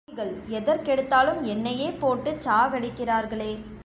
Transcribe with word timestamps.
பாவிகள் 0.03 0.31
எதற்கெடுத்தாலும் 0.49 1.41
என்னையே 1.45 1.89
போட்டுச் 1.95 2.41
சாகடிக்கிறார்களே! 2.41 3.51